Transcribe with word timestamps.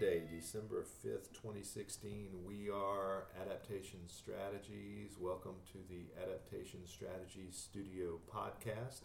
Monday, 0.00 0.22
December 0.30 0.84
5th, 1.04 1.32
2016. 1.32 2.28
We 2.46 2.70
are 2.70 3.24
Adaptation 3.42 3.98
Strategies. 4.06 5.16
Welcome 5.18 5.56
to 5.72 5.78
the 5.90 6.04
Adaptation 6.22 6.86
Strategies 6.86 7.56
Studio 7.56 8.20
podcast. 8.32 9.00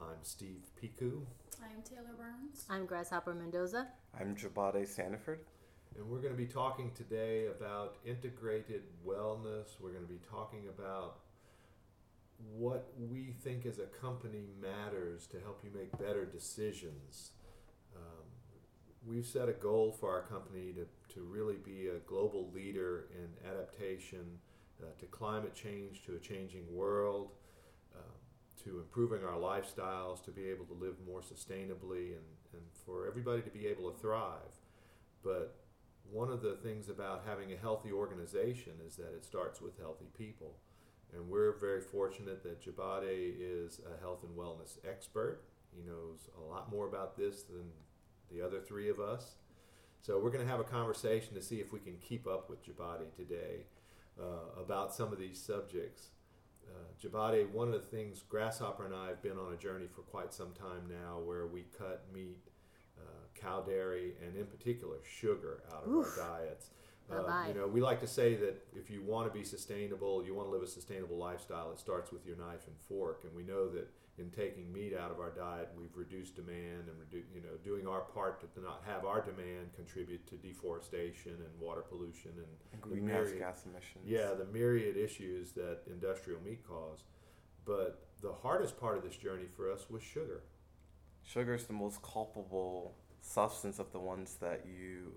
I'm 0.00 0.18
Steve 0.22 0.64
Picou. 0.82 1.20
I'm 1.62 1.80
Taylor 1.84 2.16
Burns. 2.18 2.64
I'm 2.68 2.86
Grasshopper 2.86 3.34
Mendoza. 3.34 3.86
I'm 4.18 4.34
Jabade 4.34 4.88
Sanford. 4.88 5.44
And 5.96 6.08
we're 6.10 6.18
going 6.18 6.34
to 6.34 6.36
be 6.36 6.46
talking 6.46 6.90
today 6.96 7.46
about 7.46 7.98
integrated 8.04 8.82
wellness. 9.06 9.78
We're 9.80 9.92
going 9.92 10.06
to 10.06 10.12
be 10.12 10.20
talking 10.28 10.64
about 10.68 11.18
what 12.52 12.92
we 12.98 13.32
think 13.44 13.64
as 13.64 13.78
a 13.78 13.86
company 13.86 14.46
matters 14.60 15.28
to 15.28 15.38
help 15.38 15.62
you 15.62 15.70
make 15.72 15.96
better 15.98 16.24
decisions. 16.24 17.30
We've 19.06 19.26
set 19.26 19.48
a 19.48 19.52
goal 19.52 19.96
for 19.98 20.10
our 20.10 20.22
company 20.22 20.72
to, 20.72 21.14
to 21.14 21.20
really 21.20 21.56
be 21.56 21.88
a 21.88 21.98
global 22.08 22.50
leader 22.52 23.06
in 23.14 23.48
adaptation 23.48 24.24
uh, 24.82 24.86
to 24.98 25.06
climate 25.06 25.54
change, 25.54 26.04
to 26.06 26.16
a 26.16 26.18
changing 26.18 26.64
world, 26.74 27.30
uh, 27.94 28.62
to 28.64 28.78
improving 28.78 29.24
our 29.24 29.38
lifestyles, 29.38 30.24
to 30.24 30.32
be 30.32 30.48
able 30.48 30.64
to 30.64 30.74
live 30.74 30.94
more 31.06 31.20
sustainably, 31.20 32.16
and, 32.16 32.26
and 32.52 32.62
for 32.84 33.06
everybody 33.06 33.42
to 33.42 33.50
be 33.50 33.66
able 33.66 33.90
to 33.90 33.98
thrive. 33.98 34.60
But 35.22 35.54
one 36.10 36.30
of 36.30 36.42
the 36.42 36.56
things 36.56 36.88
about 36.88 37.22
having 37.26 37.52
a 37.52 37.56
healthy 37.56 37.92
organization 37.92 38.72
is 38.86 38.96
that 38.96 39.14
it 39.14 39.24
starts 39.24 39.60
with 39.60 39.78
healthy 39.78 40.08
people. 40.18 40.56
And 41.14 41.28
we're 41.28 41.52
very 41.58 41.80
fortunate 41.80 42.42
that 42.42 42.60
Jabade 42.60 43.36
is 43.38 43.80
a 43.86 44.00
health 44.00 44.24
and 44.24 44.36
wellness 44.36 44.78
expert. 44.88 45.42
He 45.74 45.82
knows 45.88 46.28
a 46.36 46.44
lot 46.52 46.70
more 46.70 46.88
about 46.88 47.16
this 47.16 47.42
than 47.44 47.70
the 48.30 48.44
other 48.44 48.60
three 48.60 48.88
of 48.88 49.00
us. 49.00 49.36
So 50.00 50.18
we're 50.18 50.30
going 50.30 50.44
to 50.44 50.50
have 50.50 50.60
a 50.60 50.64
conversation 50.64 51.34
to 51.34 51.42
see 51.42 51.56
if 51.56 51.72
we 51.72 51.80
can 51.80 51.96
keep 51.98 52.26
up 52.26 52.48
with 52.48 52.64
Jabade 52.64 53.14
today 53.16 53.64
uh, 54.20 54.60
about 54.60 54.94
some 54.94 55.12
of 55.12 55.18
these 55.18 55.40
subjects. 55.40 56.10
Uh, 56.68 56.84
Jabade, 57.02 57.50
one 57.50 57.68
of 57.68 57.74
the 57.74 57.80
things 57.80 58.22
Grasshopper 58.28 58.84
and 58.84 58.94
I 58.94 59.08
have 59.08 59.22
been 59.22 59.38
on 59.38 59.52
a 59.52 59.56
journey 59.56 59.86
for 59.92 60.02
quite 60.02 60.32
some 60.32 60.52
time 60.52 60.82
now 60.88 61.18
where 61.18 61.46
we 61.46 61.64
cut 61.76 62.04
meat, 62.12 62.38
uh, 62.98 63.40
cow 63.40 63.62
dairy, 63.62 64.14
and 64.24 64.36
in 64.36 64.46
particular 64.46 64.98
sugar 65.04 65.62
out 65.72 65.84
of 65.84 65.90
Oof. 65.90 66.18
our 66.18 66.40
diets. 66.40 66.70
Uh, 67.10 67.44
you 67.46 67.54
know, 67.54 67.68
we 67.68 67.80
like 67.80 68.00
to 68.00 68.06
say 68.06 68.34
that 68.34 68.66
if 68.74 68.90
you 68.90 69.00
want 69.00 69.32
to 69.32 69.36
be 69.36 69.44
sustainable, 69.44 70.24
you 70.24 70.34
want 70.34 70.48
to 70.48 70.52
live 70.52 70.62
a 70.62 70.66
sustainable 70.66 71.16
lifestyle, 71.16 71.70
it 71.70 71.78
starts 71.78 72.10
with 72.10 72.26
your 72.26 72.36
knife 72.36 72.66
and 72.66 72.76
fork. 72.88 73.22
And 73.22 73.32
we 73.34 73.44
know 73.44 73.68
that 73.70 73.88
in 74.18 74.30
taking 74.30 74.72
meat 74.72 74.94
out 74.94 75.10
of 75.10 75.20
our 75.20 75.30
diet, 75.30 75.68
we've 75.76 75.94
reduced 75.94 76.36
demand 76.36 76.88
and 76.88 76.96
redu- 76.98 77.24
you 77.34 77.40
know 77.42 77.56
doing 77.62 77.86
our 77.86 78.00
part 78.00 78.40
to 78.54 78.60
not 78.60 78.82
have 78.86 79.04
our 79.04 79.20
demand 79.20 79.72
contribute 79.74 80.26
to 80.28 80.36
deforestation 80.36 81.32
and 81.32 81.60
water 81.60 81.82
pollution 81.82 82.30
and, 82.36 82.46
And 82.72 82.80
greenhouse 82.80 83.26
myriad- 83.26 83.38
gas 83.38 83.66
emissions. 83.66 84.04
yeah, 84.06 84.32
the 84.34 84.46
myriad 84.46 84.96
issues 84.96 85.52
that 85.52 85.80
industrial 85.86 86.40
meat 86.40 86.66
cause. 86.66 87.04
But 87.64 88.06
the 88.22 88.32
hardest 88.32 88.78
part 88.80 88.96
of 88.96 89.02
this 89.02 89.16
journey 89.16 89.46
for 89.56 89.70
us 89.70 89.90
was 89.90 90.02
sugar. 90.02 90.42
Sugar 91.22 91.54
is 91.54 91.66
the 91.66 91.72
most 91.72 92.00
culpable 92.02 92.94
substance 93.20 93.78
of 93.78 93.90
the 93.92 93.98
ones 93.98 94.36
that 94.40 94.64
you 94.66 95.12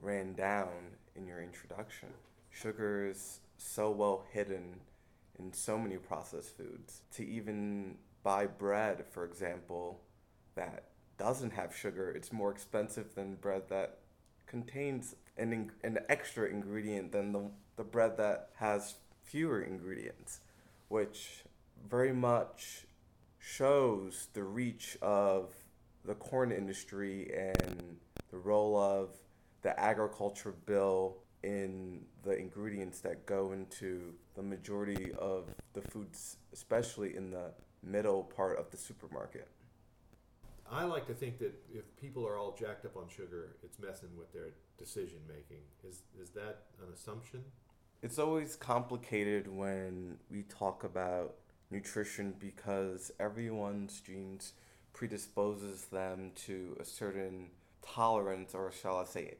ran 0.00 0.34
down 0.34 0.96
in 1.14 1.26
your 1.26 1.40
introduction. 1.40 2.08
Sugar 2.50 3.06
is 3.06 3.40
so 3.56 3.90
well 3.90 4.24
hidden 4.32 4.80
in 5.38 5.52
so 5.52 5.78
many 5.78 5.96
processed 5.96 6.56
foods. 6.56 7.02
To 7.12 7.24
even 7.24 7.96
buy 8.22 8.46
bread, 8.46 9.04
for 9.10 9.24
example, 9.24 10.00
that 10.54 10.84
doesn't 11.18 11.52
have 11.52 11.74
sugar, 11.74 12.10
it's 12.10 12.32
more 12.32 12.50
expensive 12.50 13.14
than 13.14 13.34
bread 13.36 13.62
that 13.68 13.98
contains 14.46 15.14
an, 15.36 15.70
an 15.82 15.98
extra 16.08 16.48
ingredient 16.48 17.12
than 17.12 17.32
the, 17.32 17.50
the 17.76 17.84
bread 17.84 18.16
that 18.16 18.50
has 18.56 18.96
fewer 19.22 19.62
ingredients, 19.62 20.40
which 20.88 21.44
very 21.88 22.12
much 22.12 22.86
shows 23.38 24.28
the 24.34 24.42
reach 24.42 24.96
of 25.00 25.52
the 26.04 26.14
corn 26.14 26.52
industry 26.52 27.30
and 27.34 27.96
the 28.30 28.38
role 28.38 28.76
of 28.76 29.10
the 29.62 29.78
agriculture 29.78 30.54
bill 30.66 31.16
in 31.42 32.04
the 32.22 32.36
ingredients 32.36 33.00
that 33.00 33.26
go 33.26 33.52
into 33.52 34.12
the 34.34 34.42
majority 34.42 35.12
of 35.18 35.48
the 35.72 35.82
foods, 35.82 36.36
especially 36.52 37.16
in 37.16 37.30
the 37.30 37.52
middle 37.82 38.24
part 38.24 38.58
of 38.58 38.70
the 38.70 38.76
supermarket. 38.76 39.48
I 40.70 40.84
like 40.84 41.06
to 41.08 41.14
think 41.14 41.38
that 41.40 41.52
if 41.72 41.84
people 42.00 42.26
are 42.26 42.38
all 42.38 42.56
jacked 42.58 42.86
up 42.86 42.96
on 42.96 43.08
sugar, 43.08 43.56
it's 43.62 43.78
messing 43.78 44.08
with 44.16 44.32
their 44.32 44.54
decision 44.78 45.18
making. 45.28 45.62
Is 45.86 46.02
is 46.20 46.30
that 46.30 46.62
an 46.80 46.92
assumption? 46.92 47.44
It's 48.02 48.18
always 48.18 48.56
complicated 48.56 49.46
when 49.46 50.18
we 50.30 50.42
talk 50.44 50.82
about 50.82 51.34
nutrition 51.70 52.34
because 52.38 53.12
everyone's 53.20 54.00
genes 54.00 54.54
predisposes 54.92 55.84
them 55.86 56.32
to 56.34 56.76
a 56.80 56.84
certain 56.84 57.50
tolerance 57.82 58.54
or 58.54 58.72
shall 58.72 58.98
I 58.98 59.04
say 59.04 59.34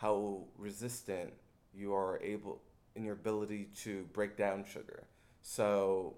how 0.00 0.44
resistant 0.56 1.32
you 1.74 1.94
are 1.94 2.18
able 2.22 2.62
in 2.96 3.04
your 3.04 3.14
ability 3.14 3.68
to 3.76 4.04
break 4.12 4.36
down 4.36 4.64
sugar. 4.64 5.04
So 5.42 6.14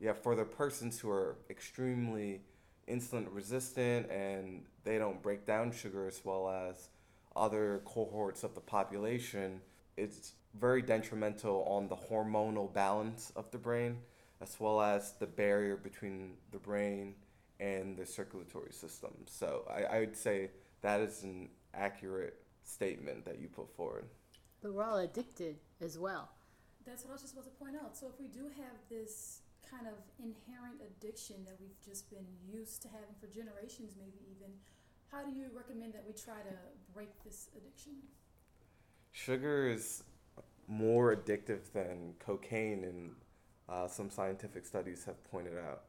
yeah, 0.00 0.12
for 0.12 0.34
the 0.34 0.44
persons 0.44 0.98
who 0.98 1.10
are 1.10 1.36
extremely 1.50 2.42
insulin 2.88 3.26
resistant 3.30 4.10
and 4.10 4.62
they 4.84 4.98
don't 4.98 5.22
break 5.22 5.44
down 5.44 5.72
sugar 5.72 6.06
as 6.06 6.20
well 6.24 6.48
as 6.48 6.88
other 7.36 7.82
cohorts 7.84 8.44
of 8.44 8.54
the 8.54 8.60
population, 8.60 9.60
it's 9.96 10.32
very 10.58 10.82
detrimental 10.82 11.64
on 11.64 11.88
the 11.88 11.96
hormonal 11.96 12.72
balance 12.72 13.32
of 13.36 13.50
the 13.50 13.58
brain 13.58 13.98
as 14.40 14.56
well 14.60 14.80
as 14.80 15.12
the 15.18 15.26
barrier 15.26 15.76
between 15.76 16.34
the 16.52 16.58
brain 16.58 17.14
and 17.60 17.96
the 17.96 18.06
circulatory 18.06 18.72
system. 18.72 19.12
So 19.26 19.64
I, 19.68 19.96
I 19.96 20.00
would 20.00 20.16
say 20.16 20.50
that 20.82 21.00
is 21.00 21.24
an 21.24 21.48
accurate 21.74 22.40
statement 22.62 23.24
that 23.24 23.40
you 23.40 23.48
put 23.48 23.74
forward. 23.74 24.04
But 24.62 24.74
we're 24.74 24.84
all 24.84 24.98
addicted 24.98 25.56
as 25.80 25.98
well. 25.98 26.30
That's 26.86 27.04
what 27.04 27.10
I 27.10 27.12
was 27.14 27.22
just 27.22 27.34
about 27.34 27.44
to 27.44 27.50
point 27.50 27.76
out. 27.76 27.96
So 27.96 28.06
if 28.06 28.18
we 28.20 28.28
do 28.28 28.44
have 28.44 28.76
this 28.88 29.40
kind 29.70 29.86
of 29.86 29.94
inherent 30.18 30.80
addiction 30.80 31.36
that 31.44 31.56
we've 31.60 31.80
just 31.84 32.10
been 32.10 32.26
used 32.50 32.82
to 32.82 32.88
having 32.88 33.14
for 33.20 33.26
generations, 33.26 33.94
maybe 33.98 34.18
even, 34.36 34.52
how 35.12 35.22
do 35.22 35.30
you 35.30 35.46
recommend 35.54 35.92
that 35.94 36.04
we 36.06 36.12
try 36.12 36.40
to 36.40 36.56
break 36.92 37.08
this 37.24 37.48
addiction? 37.56 37.92
Sugar 39.12 39.68
is 39.68 40.04
more 40.66 41.14
addictive 41.14 41.72
than 41.72 42.14
cocaine, 42.18 42.84
and 42.84 43.10
uh, 43.68 43.88
some 43.88 44.10
scientific 44.10 44.66
studies 44.66 45.04
have 45.04 45.22
pointed 45.30 45.58
out. 45.58 45.82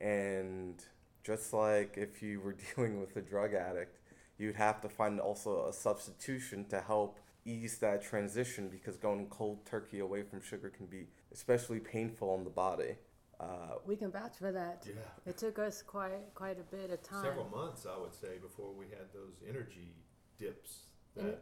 And 0.00 0.82
just 1.24 1.52
like 1.52 1.96
if 1.96 2.22
you 2.22 2.40
were 2.40 2.56
dealing 2.74 3.00
with 3.00 3.16
a 3.16 3.22
drug 3.22 3.54
addict, 3.54 3.98
you'd 4.38 4.56
have 4.56 4.80
to 4.80 4.88
find 4.88 5.20
also 5.20 5.68
a 5.68 5.72
substitution 5.72 6.64
to 6.70 6.80
help 6.80 7.18
ease 7.44 7.78
that 7.78 8.02
transition 8.02 8.68
because 8.68 8.96
going 8.96 9.26
cold 9.26 9.64
turkey 9.66 9.98
away 9.98 10.22
from 10.22 10.40
sugar 10.42 10.70
can 10.70 10.86
be 10.86 11.06
especially 11.32 11.80
painful 11.80 12.30
on 12.30 12.44
the 12.44 12.50
body. 12.50 12.96
Uh, 13.40 13.78
We 13.86 13.96
can 13.96 14.10
vouch 14.10 14.36
for 14.38 14.52
that. 14.52 14.84
Yeah. 14.86 14.94
It 15.24 15.36
took 15.38 15.58
us 15.58 15.82
quite 15.82 16.34
quite 16.34 16.58
a 16.60 16.62
bit 16.76 16.90
of 16.90 17.02
time. 17.02 17.24
Several 17.24 17.48
months, 17.48 17.86
I 17.86 17.96
would 17.98 18.14
say, 18.14 18.38
before 18.38 18.72
we 18.72 18.86
had 18.86 19.12
those 19.14 19.36
energy 19.48 19.94
dips 20.38 20.70
that 21.16 21.24
And- 21.24 21.38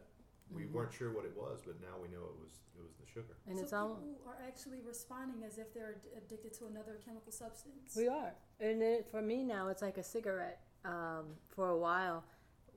we 0.51 0.65
weren't 0.67 0.93
sure 0.93 1.13
what 1.13 1.25
it 1.25 1.37
was, 1.37 1.61
but 1.67 1.79
now 1.81 1.99
we 2.01 2.09
know 2.09 2.25
it 2.25 2.39
was 2.41 2.53
it 2.79 2.83
was 2.83 2.95
the 3.01 3.07
sugar. 3.07 3.37
And 3.47 3.57
so 3.59 3.63
it's 3.65 3.73
all 3.73 3.97
people 3.97 4.29
are 4.29 4.41
actually 4.47 4.81
responding 4.83 5.43
as 5.43 5.59
if 5.59 5.75
they're 5.75 5.95
ad- 5.97 6.23
addicted 6.25 6.53
to 6.55 6.67
another 6.67 7.01
chemical 7.05 7.33
substance. 7.33 7.97
we 7.97 8.07
are. 8.07 8.33
And 8.61 8.81
it, 8.83 9.09
for 9.11 9.21
me 9.21 9.43
now, 9.43 9.67
it's 9.69 9.83
like 9.83 9.99
a 9.99 10.03
cigarette. 10.05 10.63
Um, 10.85 11.35
for 11.49 11.71
a 11.71 11.77
while, 11.77 12.25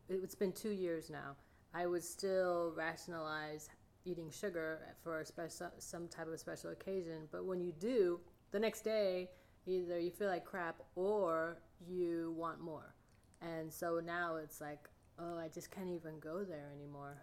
it, 0.09 0.15
it's 0.24 0.33
been 0.33 0.51
two 0.51 0.71
years 0.71 1.12
now. 1.12 1.35
I 1.74 1.85
would 1.85 2.03
still 2.03 2.74
rationalize 2.75 3.69
eating 4.03 4.31
sugar 4.31 4.95
for 5.03 5.19
a 5.19 5.25
special 5.25 5.69
some 5.77 6.07
type 6.07 6.27
of 6.27 6.39
special 6.39 6.71
occasion, 6.71 7.29
but 7.31 7.45
when 7.45 7.62
you 7.62 7.71
do, 7.74 8.19
the 8.51 8.59
next 8.59 8.81
day, 8.81 9.30
either 9.65 10.00
you 10.00 10.12
feel 10.12 10.27
like 10.27 10.45
crap 10.45 10.81
or 10.95 11.57
you 11.88 12.33
want 12.38 12.59
more. 12.59 12.95
And 13.42 13.71
so 13.71 14.01
now 14.03 14.36
it's 14.36 14.62
like, 14.62 14.89
oh, 15.19 15.38
I 15.38 15.48
just 15.48 15.71
can't 15.71 15.89
even 15.89 16.19
go 16.19 16.44
there 16.44 16.71
anymore. 16.75 17.18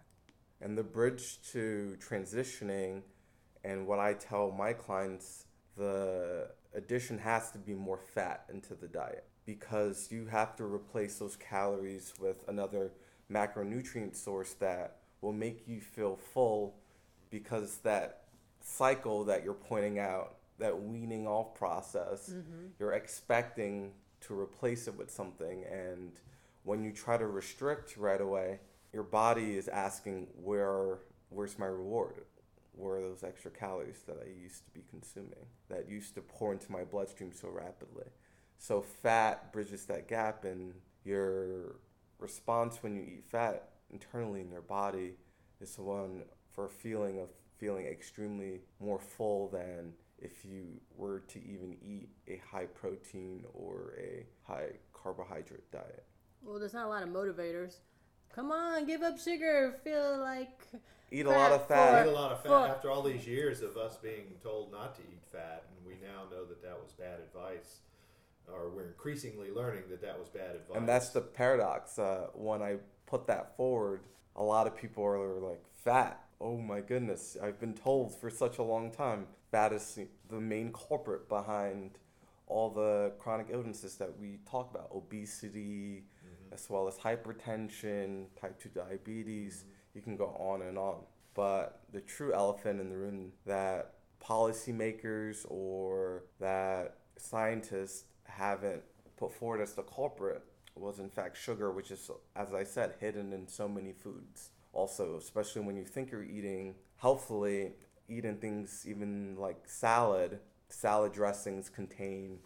And 0.61 0.77
the 0.77 0.83
bridge 0.83 1.39
to 1.51 1.95
transitioning, 1.99 3.03
and 3.63 3.87
what 3.87 3.99
I 3.99 4.13
tell 4.13 4.51
my 4.51 4.73
clients, 4.73 5.45
the 5.77 6.49
addition 6.75 7.17
has 7.19 7.51
to 7.51 7.57
be 7.57 7.73
more 7.73 7.99
fat 8.13 8.45
into 8.51 8.75
the 8.75 8.87
diet 8.87 9.25
because 9.45 10.09
you 10.11 10.25
have 10.27 10.55
to 10.57 10.63
replace 10.65 11.17
those 11.17 11.35
calories 11.37 12.13
with 12.19 12.43
another 12.47 12.91
macronutrient 13.31 14.15
source 14.15 14.53
that 14.55 14.97
will 15.21 15.33
make 15.33 15.67
you 15.67 15.79
feel 15.79 16.17
full 16.33 16.75
because 17.29 17.77
that 17.77 18.23
cycle 18.61 19.23
that 19.25 19.43
you're 19.43 19.53
pointing 19.53 19.99
out, 19.99 20.35
that 20.59 20.81
weaning 20.81 21.27
off 21.27 21.55
process, 21.55 22.29
mm-hmm. 22.29 22.67
you're 22.79 22.93
expecting 22.93 23.93
to 24.21 24.39
replace 24.39 24.87
it 24.87 24.97
with 24.97 25.09
something. 25.09 25.63
And 25.71 26.11
when 26.63 26.83
you 26.83 26.91
try 26.91 27.17
to 27.17 27.27
restrict 27.27 27.97
right 27.97 28.21
away, 28.21 28.59
your 28.93 29.03
body 29.03 29.57
is 29.57 29.67
asking 29.67 30.27
where 30.35 30.99
where's 31.29 31.59
my 31.59 31.67
reward? 31.67 32.25
Where 32.73 32.97
are 32.97 33.01
those 33.01 33.23
extra 33.23 33.51
calories 33.51 34.03
that 34.07 34.17
I 34.23 34.29
used 34.41 34.65
to 34.65 34.71
be 34.71 34.83
consuming 34.89 35.45
that 35.69 35.89
used 35.89 36.15
to 36.15 36.21
pour 36.21 36.53
into 36.53 36.71
my 36.71 36.83
bloodstream 36.83 37.31
so 37.33 37.49
rapidly? 37.49 38.05
So 38.57 38.81
fat 38.81 39.53
bridges 39.53 39.85
that 39.85 40.07
gap 40.07 40.43
and 40.43 40.73
your 41.03 41.77
response 42.19 42.81
when 42.81 42.95
you 42.95 43.03
eat 43.03 43.25
fat 43.25 43.69
internally 43.91 44.41
in 44.41 44.51
your 44.51 44.61
body 44.61 45.13
is 45.61 45.77
one 45.77 46.23
for 46.51 46.65
a 46.65 46.69
feeling 46.69 47.19
of 47.19 47.29
feeling 47.57 47.85
extremely 47.85 48.61
more 48.79 48.99
full 48.99 49.49
than 49.49 49.93
if 50.21 50.43
you 50.45 50.79
were 50.95 51.19
to 51.27 51.39
even 51.39 51.75
eat 51.81 52.09
a 52.27 52.41
high 52.51 52.65
protein 52.65 53.43
or 53.53 53.93
a 53.99 54.25
high 54.43 54.69
carbohydrate 54.93 55.71
diet. 55.71 56.03
Well, 56.41 56.59
there's 56.59 56.73
not 56.73 56.85
a 56.85 56.89
lot 56.89 57.03
of 57.03 57.09
motivators. 57.09 57.75
Come 58.33 58.51
on, 58.51 58.85
give 58.85 59.01
up 59.01 59.19
sugar. 59.19 59.79
Feel 59.83 60.19
like 60.19 60.67
Eat 61.11 61.25
a 61.25 61.29
lot 61.29 61.51
of 61.51 61.67
fat. 61.67 62.05
Eat 62.05 62.09
a 62.09 62.13
lot 62.13 62.31
of 62.31 62.37
fat. 62.43 62.47
For- 62.49 62.67
After 62.67 62.91
all 62.91 63.01
these 63.01 63.25
years 63.25 63.61
of 63.61 63.77
us 63.77 63.97
being 63.97 64.35
told 64.43 64.71
not 64.71 64.95
to 64.95 65.01
eat 65.01 65.23
fat, 65.31 65.65
and 65.75 65.85
we 65.85 65.93
now 66.01 66.23
know 66.29 66.45
that 66.45 66.61
that 66.61 66.77
was 66.81 66.91
bad 66.93 67.19
advice, 67.19 67.79
or 68.47 68.69
we're 68.69 68.87
increasingly 68.87 69.49
learning 69.51 69.83
that 69.89 70.01
that 70.01 70.19
was 70.19 70.29
bad 70.29 70.55
advice. 70.55 70.77
And 70.77 70.87
that's 70.87 71.09
the 71.09 71.21
paradox. 71.21 71.97
Uh, 71.97 72.27
when 72.35 72.61
I 72.61 72.77
put 73.07 73.25
that 73.27 73.57
forward, 73.57 74.01
a 74.35 74.43
lot 74.43 74.67
of 74.67 74.75
people 74.77 75.03
are 75.03 75.39
like, 75.39 75.63
fat. 75.83 76.23
Oh 76.41 76.57
my 76.57 76.79
goodness. 76.81 77.37
I've 77.41 77.59
been 77.59 77.73
told 77.73 78.15
for 78.15 78.29
such 78.29 78.57
a 78.59 78.63
long 78.63 78.91
time 78.91 79.27
that 79.51 79.73
is 79.73 79.99
the 80.29 80.39
main 80.39 80.71
culprit 80.71 81.27
behind 81.27 81.97
all 82.47 82.69
the 82.69 83.13
chronic 83.19 83.47
illnesses 83.51 83.97
that 83.97 84.17
we 84.17 84.39
talk 84.49 84.71
about 84.71 84.89
obesity, 84.91 86.05
Mhm. 86.25 86.53
as 86.53 86.69
well 86.69 86.87
as 86.87 86.97
hypertension, 86.97 88.27
type 88.35 88.57
2 88.59 88.69
diabetes. 88.69 89.63
Mhm. 89.63 89.95
You 89.95 90.01
can 90.01 90.15
go 90.15 90.27
on 90.29 90.61
and 90.61 90.77
on. 90.77 91.05
But 91.33 91.83
the 91.91 92.01
true 92.01 92.33
elephant 92.33 92.79
in 92.79 92.89
the 92.89 92.97
room 92.97 93.33
that 93.45 93.95
policymakers 94.19 95.45
or 95.49 96.23
that 96.39 96.97
scientists 97.17 98.05
haven't 98.23 98.83
put 99.17 99.31
forward 99.31 99.61
as 99.61 99.73
the 99.75 99.83
culprit 99.83 100.41
was 100.75 100.99
in 100.99 101.09
fact 101.09 101.35
sugar, 101.37 101.71
which 101.71 101.91
is, 101.91 102.09
as 102.35 102.53
I 102.53 102.63
said, 102.63 102.95
hidden 102.99 103.33
in 103.33 103.47
so 103.47 103.67
many 103.67 103.91
foods. 103.91 104.51
Also, 104.73 105.17
especially 105.17 105.61
when 105.61 105.75
you 105.75 105.83
think 105.83 106.11
you're 106.11 106.23
eating 106.23 106.75
healthfully, 106.97 107.73
eating 108.07 108.37
things 108.37 108.85
even 108.87 109.35
like 109.37 109.67
salad, 109.67 110.39
salad 110.69 111.11
dressings 111.11 111.69
contain 111.69 112.39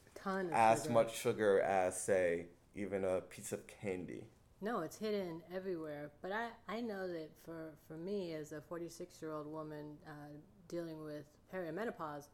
as 0.54 0.84
sugar. 0.84 0.94
much 0.94 1.16
sugar 1.18 1.62
as, 1.62 2.00
say, 2.00 2.48
even 2.76 3.04
a 3.04 3.22
piece 3.22 3.52
of 3.52 3.68
candy. 3.68 4.26
No, 4.62 4.80
it's 4.80 4.98
hidden 4.98 5.42
everywhere. 5.54 6.12
But 6.22 6.32
I, 6.32 6.48
I 6.70 6.80
know 6.80 7.08
that 7.08 7.32
for, 7.44 7.74
for 7.88 7.98
me, 7.98 8.34
as 8.34 8.54
a 8.54 8.62
46 8.62 9.22
year 9.22 9.34
old 9.34 9.48
woman 9.48 9.98
uh, 10.08 10.38
dealing 10.70 11.04
with 11.04 11.26
perimenopause, 11.54 12.28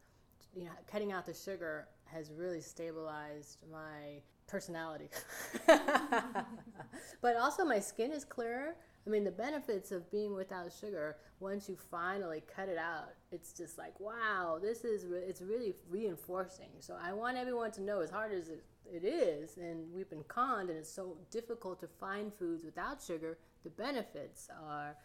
you 0.54 0.64
know, 0.64 0.70
cutting 0.90 1.10
out 1.12 1.26
the 1.26 1.34
sugar 1.34 1.88
has 2.04 2.30
really 2.30 2.60
stabilized 2.60 3.58
my 3.70 4.22
personality. 4.46 5.08
but 5.66 7.36
also, 7.36 7.64
my 7.64 7.80
skin 7.80 8.12
is 8.12 8.24
clearer. 8.24 8.76
I 9.06 9.10
mean, 9.10 9.24
the 9.24 9.30
benefits 9.30 9.92
of 9.92 10.10
being 10.10 10.34
without 10.34 10.72
sugar, 10.72 11.16
once 11.38 11.68
you 11.68 11.76
finally 11.90 12.42
cut 12.54 12.68
it 12.68 12.76
out, 12.76 13.14
it's 13.32 13.52
just 13.52 13.78
like, 13.78 13.98
wow, 13.98 14.58
this 14.60 14.84
is, 14.84 15.06
re- 15.06 15.24
it's 15.26 15.40
really 15.40 15.74
reinforcing. 15.88 16.68
So 16.80 16.96
I 17.02 17.12
want 17.12 17.38
everyone 17.38 17.70
to 17.72 17.82
know, 17.82 18.00
as 18.00 18.10
hard 18.10 18.32
as 18.32 18.48
it, 18.48 18.62
it 18.84 19.04
is, 19.04 19.56
and 19.56 19.90
we've 19.92 20.10
been 20.10 20.24
conned, 20.24 20.68
and 20.68 20.78
it's 20.78 20.92
so 20.92 21.16
difficult 21.30 21.80
to 21.80 21.88
find 21.88 22.32
foods 22.34 22.64
without 22.64 23.02
sugar, 23.02 23.38
the 23.64 23.70
benefits 23.70 24.48
are 24.68 24.96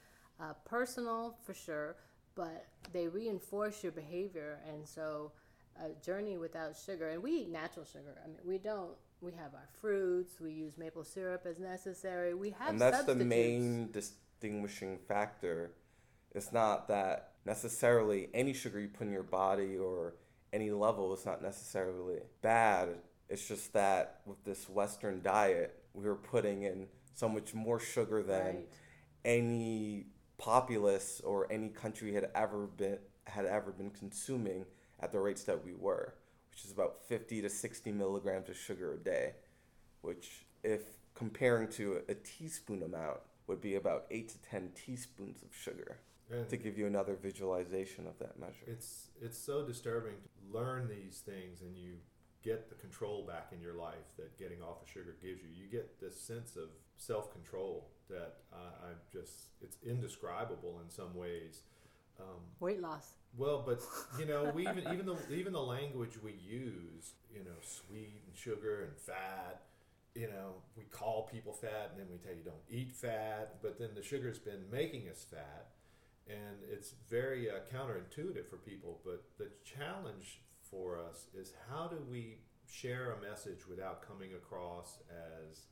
uh, 0.42 0.54
personal 0.66 1.38
for 1.46 1.54
sure, 1.54 1.96
but 2.36 2.66
they 2.92 3.08
reinforce 3.08 3.82
your 3.82 3.94
behavior. 3.94 4.60
And 4.70 4.86
so, 4.88 5.32
a 5.82 5.90
journey 6.06 6.38
without 6.38 6.76
sugar, 6.78 7.10
and 7.10 7.22
we 7.22 7.32
eat 7.32 7.50
natural 7.50 7.86
sugar. 7.86 8.18
I 8.24 8.28
mean, 8.28 8.38
we 8.46 8.58
don't. 8.58 8.92
We 9.26 9.32
have 9.32 9.56
our 9.56 9.68
fruits. 9.82 10.40
We 10.40 10.52
use 10.52 10.78
maple 10.78 11.04
syrup 11.04 11.48
as 11.50 11.60
necessary. 11.60 12.36
We 12.36 12.52
have 12.52 12.70
and 12.70 12.80
that's 12.80 13.06
the 13.06 13.16
main 13.16 13.90
distinguishing 13.92 15.00
factor. 15.08 15.72
It's 16.36 16.54
not 16.54 16.88
that 16.90 17.32
necessarily 17.44 18.30
any 18.36 18.54
sugar 18.54 18.80
you 18.80 18.88
put 18.88 19.08
in 19.08 19.14
your 19.14 19.24
body 19.24 19.78
or 19.78 20.14
any 20.54 20.70
level 20.70 21.12
is 21.16 21.26
not 21.26 21.42
necessarily 21.42 22.20
bad. 22.44 22.90
It's 23.28 23.48
just 23.48 23.74
that 23.74 24.22
with 24.28 24.44
this 24.44 24.70
Western 24.70 25.24
diet, 25.24 25.84
we 25.96 26.06
were 26.06 26.16
putting 26.16 26.62
in 26.62 26.88
so 27.16 27.28
much 27.28 27.56
more 27.56 27.80
sugar 27.80 28.22
than 28.22 28.46
Right. 28.58 28.70
any 29.24 30.06
populace 30.38 31.20
or 31.22 31.52
any 31.52 31.70
country 31.70 32.14
had 32.14 32.30
ever 32.36 32.68
been 32.68 33.00
had 33.26 33.46
ever 33.46 33.72
been 33.72 33.90
consuming 33.90 34.68
at 35.00 35.12
the 35.12 35.20
rates 35.20 35.46
that 35.46 35.66
we 35.66 35.74
were, 35.74 36.14
which 36.56 36.64
is 36.64 36.72
about 36.72 37.04
50 37.10 37.42
to 37.42 37.50
60 37.50 37.92
milligrams 37.92 38.48
of 38.48 38.56
sugar 38.56 38.94
a 38.94 38.98
day, 38.98 39.34
which 40.02 40.46
if 40.64 40.84
comparing 41.14 41.68
to 41.68 42.02
a 42.08 42.14
teaspoon 42.14 42.82
amount 42.82 43.18
would 43.48 43.60
be 43.60 43.76
about 43.76 44.06
8 44.10 44.30
to 44.30 44.38
10 44.50 44.70
teaspoons 44.74 45.44
of 45.44 45.50
sugar 45.54 46.00
And 46.32 46.48
to 46.50 46.56
give 46.56 46.78
you 46.78 46.88
another 46.88 47.16
visualization 47.22 48.08
of 48.08 48.18
that 48.20 48.40
measure. 48.40 48.66
it's 48.68 49.10
it's 49.22 49.38
so 49.38 49.66
disturbing 49.66 50.14
to 50.16 50.58
learn 50.58 50.88
these 50.88 51.20
things 51.20 51.62
and 51.62 51.76
you 51.76 51.96
get 52.42 52.70
the 52.70 52.76
control 52.76 53.26
back 53.26 53.48
in 53.52 53.60
your 53.60 53.74
life 53.74 54.08
that 54.18 54.38
getting 54.40 54.62
off 54.62 54.82
of 54.82 54.90
sugar 54.90 55.16
gives 55.22 55.42
you. 55.42 55.50
You 55.52 55.68
get 55.70 56.00
this 56.00 56.20
sense 56.20 56.56
of 56.56 56.70
self 56.96 57.34
control 57.34 57.90
that 58.10 58.36
uh, 58.54 58.88
I 58.88 58.92
just 59.12 59.50
it's 59.62 59.78
indescribable 59.86 60.80
in 60.84 60.90
some 60.90 61.16
ways. 61.16 61.64
Um, 62.18 62.40
Weight 62.62 62.82
loss. 62.82 63.14
Well, 63.38 63.64
but 63.66 63.82
you 64.20 64.26
know, 64.26 64.52
we 64.54 64.64
even 64.64 64.84
even 64.94 65.06
the 65.06 65.18
even 65.34 65.54
the 65.54 65.62
language 65.62 66.22
we 66.22 66.34
use, 66.34 67.14
you 67.34 67.44
know, 67.44 67.58
sweet 67.62 68.22
and 68.28 68.36
sugar 68.36 68.84
and 68.84 68.98
fat. 68.98 69.62
You 70.14 70.28
know, 70.28 70.62
we 70.78 70.84
call 70.86 71.30
people 71.30 71.52
fat, 71.52 71.92
and 71.92 72.00
then 72.00 72.08
we 72.10 72.18
tell 72.20 72.34
you 72.34 72.44
don't 72.44 72.56
eat 72.70 72.94
fat. 72.94 73.58
But 73.62 73.78
then 73.78 73.90
the 73.96 74.04
sugar's 74.04 74.40
been 74.40 74.64
making 74.72 75.10
us 75.10 75.26
fat, 75.30 75.72
and 76.28 76.64
it's 76.72 76.94
very 77.10 77.50
uh, 77.50 77.56
counterintuitive 77.74 78.48
for 78.50 78.58
people. 78.58 79.00
But 79.04 79.24
the 79.38 79.50
challenge 79.66 80.40
for 80.62 80.98
us 80.98 81.28
is 81.38 81.54
how 81.70 81.88
do 81.88 81.98
we 82.10 82.38
share 82.68 83.12
a 83.12 83.30
message 83.30 83.68
without 83.68 84.08
coming 84.08 84.34
across 84.34 85.00
as 85.10 85.66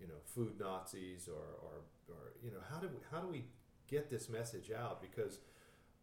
you 0.00 0.06
know 0.06 0.14
food 0.24 0.58
Nazis 0.58 1.28
or 1.28 1.34
or, 1.62 1.82
or 2.08 2.32
you 2.42 2.50
know 2.50 2.60
how 2.70 2.78
do 2.78 2.88
we, 2.88 2.94
how 3.10 3.20
do 3.20 3.28
we 3.28 3.44
get 3.88 4.08
this 4.08 4.28
message 4.28 4.70
out 4.70 5.02
because 5.02 5.40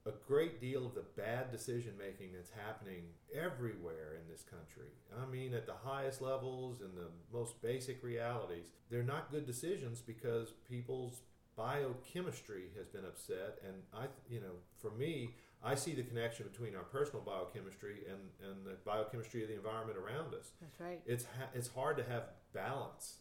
a 0.07 0.13
great 0.27 0.61
deal 0.61 0.85
of 0.85 0.95
the 0.95 1.03
bad 1.15 1.51
decision 1.51 1.93
making 1.97 2.33
that's 2.33 2.51
happening 2.65 3.03
everywhere 3.35 4.15
in 4.15 4.31
this 4.31 4.43
country. 4.43 4.91
I 5.21 5.29
mean, 5.29 5.53
at 5.53 5.65
the 5.65 5.73
highest 5.73 6.21
levels 6.21 6.81
and 6.81 6.95
the 6.95 7.09
most 7.31 7.61
basic 7.61 8.03
realities, 8.03 8.67
they're 8.89 9.03
not 9.03 9.31
good 9.31 9.45
decisions 9.45 10.01
because 10.01 10.53
people's 10.67 11.21
biochemistry 11.55 12.69
has 12.77 12.87
been 12.87 13.03
upset. 13.03 13.59
And 13.65 13.75
I, 13.93 14.05
you 14.29 14.39
know, 14.39 14.55
for 14.79 14.91
me, 14.91 15.35
I 15.63 15.75
see 15.75 15.93
the 15.93 16.03
connection 16.03 16.47
between 16.47 16.75
our 16.75 16.83
personal 16.83 17.21
biochemistry 17.21 18.03
and, 18.07 18.49
and 18.49 18.65
the 18.65 18.77
biochemistry 18.85 19.41
of 19.41 19.49
the 19.49 19.55
environment 19.55 19.97
around 19.97 20.33
us. 20.33 20.51
That's 20.61 20.79
right. 20.79 21.01
It's 21.05 21.25
ha- 21.25 21.49
it's 21.53 21.67
hard 21.67 21.97
to 21.97 22.03
have 22.03 22.29
balance 22.53 23.17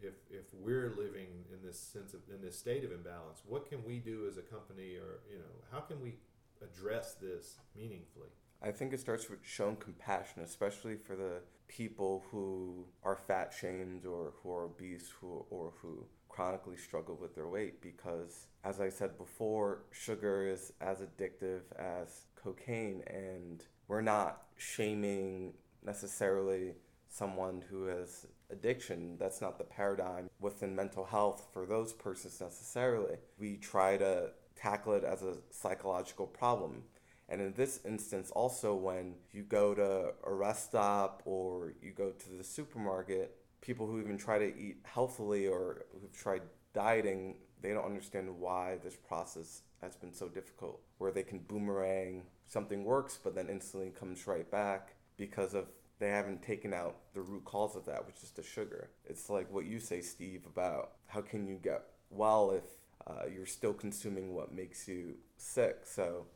if 0.00 0.14
if 0.30 0.44
we're 0.52 0.94
living 0.96 1.44
in 1.52 1.66
this 1.66 1.78
sense 1.78 2.14
of 2.14 2.20
in 2.32 2.42
this 2.42 2.58
state 2.58 2.84
of 2.84 2.92
imbalance. 2.92 3.42
What 3.46 3.68
can 3.68 3.84
we 3.84 3.98
do 3.98 4.26
as 4.28 4.36
a 4.36 4.42
company, 4.42 4.96
or 4.96 5.20
you 5.30 5.38
know, 5.38 5.54
how 5.72 5.80
can 5.80 6.00
we 6.02 6.16
address 6.62 7.14
this 7.14 7.56
meaningfully? 7.76 8.28
I 8.62 8.70
think 8.70 8.92
it 8.92 9.00
starts 9.00 9.28
with 9.28 9.40
showing 9.42 9.76
compassion, 9.76 10.42
especially 10.42 10.96
for 10.96 11.14
the 11.14 11.40
people 11.68 12.24
who 12.30 12.86
are 13.04 13.16
fat 13.16 13.52
shamed 13.58 14.06
or 14.06 14.32
who 14.42 14.52
are 14.52 14.64
obese 14.64 15.10
who, 15.20 15.44
or 15.50 15.72
who 15.82 16.06
chronically 16.28 16.76
struggle 16.76 17.18
with 17.20 17.34
their 17.34 17.48
weight. 17.48 17.82
Because, 17.82 18.46
as 18.64 18.80
I 18.80 18.88
said 18.88 19.18
before, 19.18 19.84
sugar 19.90 20.46
is 20.46 20.72
as 20.80 21.00
addictive 21.00 21.62
as 21.78 22.26
cocaine, 22.34 23.02
and 23.06 23.64
we're 23.88 24.00
not 24.00 24.42
shaming 24.56 25.54
necessarily 25.84 26.74
someone 27.08 27.62
who 27.70 27.86
has 27.86 28.26
addiction. 28.50 29.16
That's 29.18 29.40
not 29.40 29.58
the 29.58 29.64
paradigm 29.64 30.30
within 30.40 30.74
mental 30.74 31.04
health 31.04 31.48
for 31.52 31.66
those 31.66 31.92
persons 31.92 32.40
necessarily. 32.40 33.16
We 33.38 33.56
try 33.56 33.96
to 33.96 34.30
tackle 34.54 34.94
it 34.94 35.04
as 35.04 35.22
a 35.22 35.38
psychological 35.50 36.26
problem. 36.26 36.84
And 37.28 37.40
in 37.40 37.54
this 37.54 37.80
instance, 37.84 38.30
also 38.30 38.74
when 38.74 39.14
you 39.32 39.42
go 39.42 39.74
to 39.74 40.12
a 40.24 40.32
rest 40.32 40.66
stop 40.66 41.22
or 41.24 41.74
you 41.82 41.90
go 41.90 42.10
to 42.10 42.30
the 42.30 42.44
supermarket, 42.44 43.36
people 43.60 43.86
who 43.86 44.00
even 44.00 44.16
try 44.16 44.38
to 44.38 44.46
eat 44.46 44.78
healthily 44.84 45.46
or 45.48 45.86
who've 46.00 46.16
tried 46.16 46.42
dieting, 46.72 47.36
they 47.60 47.72
don't 47.72 47.84
understand 47.84 48.28
why 48.38 48.78
this 48.82 48.96
process 48.96 49.62
has 49.82 49.96
been 49.96 50.12
so 50.12 50.28
difficult. 50.28 50.80
Where 50.98 51.10
they 51.10 51.24
can 51.24 51.40
boomerang, 51.40 52.22
something 52.46 52.84
works, 52.84 53.18
but 53.22 53.34
then 53.34 53.48
instantly 53.48 53.90
comes 53.90 54.26
right 54.26 54.48
back 54.48 54.94
because 55.16 55.54
of 55.54 55.66
they 55.98 56.08
haven't 56.08 56.42
taken 56.42 56.74
out 56.74 56.96
the 57.14 57.20
root 57.20 57.44
cause 57.44 57.76
of 57.76 57.86
that, 57.86 58.06
which 58.06 58.22
is 58.22 58.30
the 58.30 58.42
sugar. 58.42 58.90
It's 59.06 59.30
like 59.30 59.50
what 59.52 59.64
you 59.64 59.80
say, 59.80 60.00
Steve, 60.00 60.42
about 60.46 60.92
how 61.06 61.22
can 61.22 61.46
you 61.46 61.58
get 61.62 61.82
well 62.10 62.50
if 62.50 62.64
uh, 63.06 63.26
you're 63.32 63.46
still 63.46 63.72
consuming 63.72 64.34
what 64.34 64.52
makes 64.52 64.88
you 64.88 65.14
sick. 65.36 65.80
So, 65.84 66.26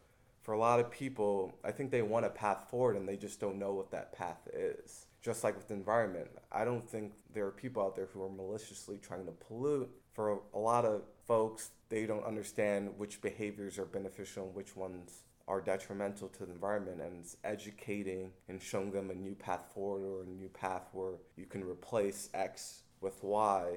for 0.43 0.55
a 0.55 0.59
lot 0.59 0.81
of 0.81 0.91
people, 0.91 1.59
I 1.63 1.71
think 1.71 1.91
they 1.91 2.03
want 2.03 2.25
a 2.25 2.31
path 2.31 2.69
forward 2.71 2.97
and 2.97 3.07
they 3.07 3.17
just 3.17 3.41
don't 3.41 3.59
know 3.59 3.75
what 3.75 3.91
that 3.91 4.13
path 4.13 4.49
is. 4.55 5.07
Just 5.21 5.45
like 5.45 5.55
with 5.55 5.69
the 5.69 5.75
environment, 5.75 6.29
I 6.51 6.65
don't 6.65 6.89
think 6.89 7.13
there 7.35 7.45
are 7.47 7.51
people 7.51 7.83
out 7.83 7.95
there 7.95 8.09
who 8.13 8.23
are 8.23 8.31
maliciously 8.31 8.99
trying 8.99 9.27
to 9.27 9.33
pollute. 9.33 9.91
For 10.15 10.41
a 10.55 10.59
lot 10.59 10.87
of 10.87 11.03
folks, 11.27 11.71
they 11.91 12.07
don't 12.07 12.25
understand 12.25 12.95
which 12.97 13.21
behaviors 13.21 13.79
are 13.79 13.85
beneficial 13.85 14.47
and 14.47 14.55
which 14.55 14.75
ones 14.75 15.25
are 15.51 15.61
detrimental 15.61 16.29
to 16.29 16.47
the 16.47 16.53
environment 16.53 17.01
and 17.01 17.19
it's 17.19 17.37
educating 17.43 18.31
and 18.49 18.63
showing 18.63 18.93
them 18.93 19.11
a 19.11 19.15
new 19.15 19.35
path 19.35 19.65
forward 19.75 20.07
or 20.07 20.23
a 20.23 20.27
new 20.27 20.49
path 20.49 20.89
where 20.93 21.15
you 21.37 21.45
can 21.45 21.65
replace 21.65 22.31
X 22.33 22.83
with 23.01 23.23
Y. 23.25 23.77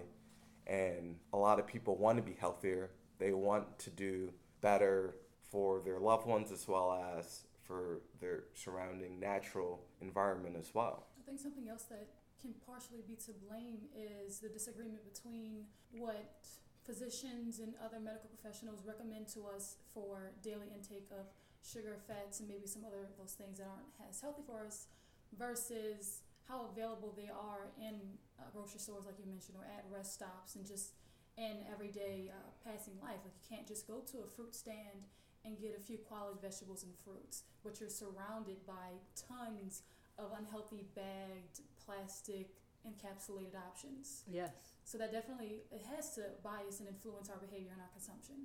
And 0.67 1.15
a 1.33 1.37
lot 1.37 1.59
of 1.59 1.65
people 1.65 1.97
want 1.97 2.17
to 2.17 2.23
be 2.23 2.37
healthier. 2.39 2.91
They 3.17 3.33
want 3.33 3.79
to 3.79 3.89
do 3.89 4.31
better 4.61 5.15
for 5.49 5.81
their 5.81 5.99
loved 5.99 6.27
ones 6.27 6.51
as 6.51 6.67
well 6.67 6.93
as 7.17 7.45
for 7.63 8.01
their 8.21 8.43
surrounding 8.53 9.19
natural 9.19 9.79
environment 9.99 10.55
as 10.59 10.75
well. 10.75 11.07
I 11.19 11.25
think 11.25 11.39
something 11.39 11.67
else 11.67 11.83
that 11.89 12.07
can 12.39 12.53
partially 12.67 13.01
be 13.07 13.15
to 13.15 13.31
blame 13.49 13.79
is 13.95 14.39
the 14.39 14.49
disagreement 14.49 15.01
between 15.11 15.65
what 15.91 16.35
physicians 16.85 17.59
and 17.59 17.73
other 17.83 17.99
medical 17.99 18.29
professionals 18.29 18.83
recommend 18.85 19.27
to 19.29 19.45
us 19.47 19.77
for 19.93 20.33
daily 20.43 20.67
intake 20.75 21.07
of 21.11 21.25
sugar, 21.63 21.97
fats, 22.07 22.39
and 22.39 22.49
maybe 22.49 22.67
some 22.67 22.83
other 22.85 23.07
of 23.07 23.15
those 23.17 23.33
things 23.33 23.57
that 23.57 23.67
aren't 23.71 23.95
as 24.09 24.19
healthy 24.21 24.43
for 24.45 24.59
us, 24.65 24.87
versus 25.39 26.21
how 26.47 26.67
available 26.69 27.13
they 27.15 27.31
are 27.31 27.71
in 27.79 28.19
uh, 28.37 28.43
grocery 28.53 28.79
stores, 28.79 29.05
like 29.05 29.15
you 29.17 29.25
mentioned, 29.25 29.57
or 29.57 29.63
at 29.63 29.85
rest 29.89 30.13
stops, 30.13 30.55
and 30.55 30.65
just 30.67 30.93
in 31.37 31.63
everyday 31.71 32.29
uh, 32.29 32.51
passing 32.61 32.93
life. 33.01 33.17
Like 33.23 33.33
you 33.33 33.47
can't 33.47 33.67
just 33.67 33.87
go 33.87 34.03
to 34.11 34.17
a 34.21 34.27
fruit 34.27 34.53
stand 34.53 35.07
and 35.45 35.57
get 35.59 35.75
a 35.77 35.81
few 35.81 35.97
quality 35.97 36.37
vegetables 36.41 36.83
and 36.83 36.93
fruits, 37.03 37.43
but 37.63 37.79
you're 37.79 37.89
surrounded 37.89 38.65
by 38.67 38.99
tons 39.15 39.81
of 40.19 40.31
unhealthy 40.37 40.85
bagged 40.95 41.61
plastic 41.83 42.51
encapsulated 42.87 43.55
options. 43.55 44.23
Yes. 44.29 44.51
So 44.83 44.97
that 44.97 45.11
definitely 45.11 45.63
it 45.71 45.83
has 45.95 46.13
to 46.15 46.21
bias 46.43 46.79
and 46.79 46.87
influence 46.87 47.29
our 47.29 47.37
behavior 47.37 47.71
and 47.71 47.81
our 47.81 47.89
consumption. 47.93 48.35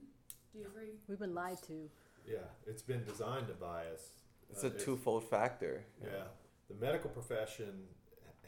Do 0.53 0.61
you 0.61 0.67
agree? 0.67 0.95
We've 1.09 1.19
been 1.19 1.35
lied 1.35 1.63
to. 1.67 1.91
Yeah, 2.29 2.39
it's 2.67 2.83
been 2.83 3.05
designed 3.05 3.47
to 3.49 3.55
bias. 3.55 4.11
It's 4.51 4.65
Uh, 4.65 4.69
a 4.69 4.71
twofold 4.71 5.25
factor. 5.25 5.85
Yeah, 6.03 6.25
the 6.69 6.75
medical 6.75 7.11
profession 7.11 7.89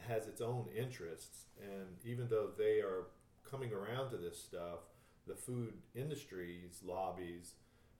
has 0.07 0.27
its 0.27 0.41
own 0.41 0.67
interests, 0.75 1.45
and 1.61 1.97
even 2.03 2.27
though 2.27 2.51
they 2.57 2.79
are 2.81 3.07
coming 3.43 3.71
around 3.73 4.09
to 4.11 4.17
this 4.17 4.37
stuff, 4.41 4.79
the 5.27 5.35
food 5.35 5.73
industry's 5.93 6.81
lobbies, 6.83 7.55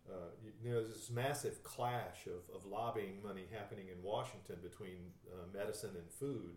uh, 0.09 0.29
you 0.63 0.69
know, 0.71 0.81
there's 0.81 0.93
this 0.93 1.09
massive 1.11 1.63
clash 1.63 2.25
of, 2.27 2.49
of 2.55 2.65
lobbying 2.65 3.21
money 3.21 3.45
happening 3.51 3.87
in 3.89 4.01
Washington 4.01 4.57
between 4.63 5.13
uh, 5.31 5.45
medicine 5.53 5.95
and 5.95 6.09
food, 6.11 6.55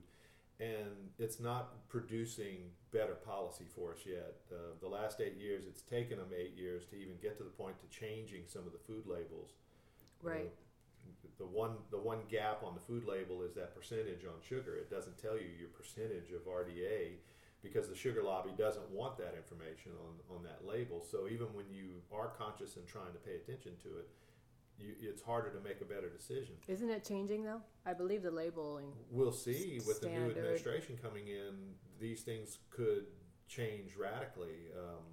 and 0.61 1.11
it's 1.19 1.41
not 1.41 1.89
producing 1.89 2.71
better 2.93 3.15
policy 3.15 3.65
for 3.75 3.93
us 3.93 4.01
yet. 4.07 4.35
Uh, 4.53 4.75
the 4.81 4.89
last 4.89 5.21
eight 5.21 5.37
years, 5.37 5.65
it's 5.67 5.83
taken 5.83 6.19
them 6.19 6.29
eight 6.37 6.57
years 6.57 6.85
to 6.87 6.97
even 6.97 7.15
get 7.21 7.37
to 7.39 7.45
the 7.45 7.51
point 7.51 7.75
to 7.81 7.99
changing 7.99 8.43
some 8.47 8.63
of 8.67 8.73
the 8.73 8.79
food 8.79 9.05
labels. 9.07 9.51
Right. 10.23 10.51
know, 10.51 10.51
the 11.39 11.47
one 11.47 11.73
the 11.91 11.99
one 11.99 12.21
gap 12.31 12.63
on 12.63 12.75
the 12.75 12.81
food 12.81 13.05
label 13.05 13.43
is 13.43 13.55
that 13.55 13.75
percentage 13.75 14.25
on 14.25 14.41
sugar. 14.41 14.77
It 14.77 14.91
doesn't 14.91 15.19
tell 15.19 15.35
you 15.35 15.51
your 15.59 15.69
percentage 15.69 16.31
of 16.31 16.47
RDA 16.47 17.19
because 17.63 17.89
the 17.89 17.97
sugar 17.97 18.23
lobby 18.23 18.53
doesn't 18.57 18.89
want 18.91 19.17
that 19.19 19.35
information 19.35 19.93
on, 20.05 20.37
on 20.37 20.45
that 20.45 20.61
label. 20.69 21.03
So 21.03 21.27
even 21.29 21.49
when 21.57 21.65
you 21.73 21.99
are 22.13 22.29
conscious 22.39 22.77
and 22.77 22.87
trying 22.87 23.13
to 23.13 23.19
pay 23.19 23.37
attention 23.37 23.73
to 23.83 23.89
it, 23.99 24.09
you, 24.79 24.95
it's 25.01 25.23
harder 25.23 25.51
to 25.51 25.61
make 25.61 25.81
a 25.81 25.85
better 25.85 26.09
decision. 26.09 26.55
Isn't 26.69 26.91
it 26.91 27.05
changing 27.05 27.45
though? 27.45 27.61
I 27.87 27.93
believe 27.93 28.23
the 28.23 28.31
labeling. 28.31 28.93
We'll 29.11 29.33
see 29.33 29.81
with 29.87 30.01
the 30.01 30.09
new 30.09 30.31
administration 30.31 30.99
coming 31.01 31.29
in, 31.29 31.75
these 32.01 32.23
things 32.23 32.59
could 32.71 33.07
change 33.49 33.97
radically. 33.97 34.71
Um, 34.77 35.05